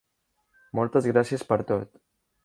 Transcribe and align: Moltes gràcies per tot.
Moltes 0.79 1.09
gràcies 1.11 1.45
per 1.51 1.59
tot. 1.73 2.01